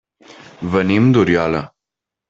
Venim 0.77 1.13
d'Oriola. 1.17 1.65